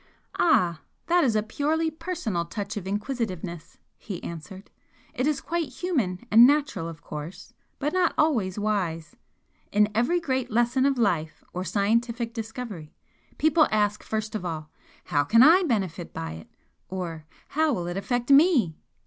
"Ah! 0.39 0.81
That 1.05 1.23
is 1.23 1.35
a 1.35 1.43
purely 1.43 1.91
personal 1.91 2.45
touch 2.45 2.75
of 2.75 2.87
inquisitiveness!" 2.87 3.77
he 3.99 4.23
answered 4.23 4.71
"It 5.13 5.27
is 5.27 5.39
quite 5.41 5.67
human 5.73 6.25
and 6.31 6.47
natural, 6.47 6.87
of 6.89 7.03
course, 7.03 7.53
but 7.77 7.93
not 7.93 8.15
always 8.17 8.57
wise. 8.57 9.15
In 9.71 9.91
every 9.93 10.19
great 10.19 10.49
lesson 10.49 10.87
of 10.87 10.97
life 10.97 11.43
or 11.53 11.63
scientific 11.63 12.33
discovery 12.33 12.95
people 13.37 13.67
ask 13.71 14.01
first 14.01 14.33
of 14.33 14.43
all 14.43 14.71
'How 15.03 15.23
can 15.23 15.43
I 15.43 15.61
benefit 15.61 16.15
by 16.15 16.31
it?' 16.31 16.49
or 16.89 17.25
'How 17.49 17.71
will 17.71 17.85
it 17.85 17.95
affect 17.95 18.31
ME?' 18.31 18.75